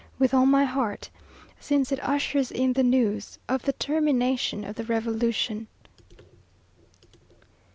[0.17, 1.11] with all my heart,
[1.59, 5.67] since it ushers in the news of the termination of the revolution.